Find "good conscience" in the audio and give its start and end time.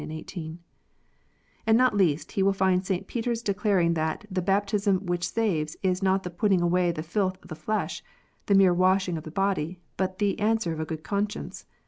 10.85-11.67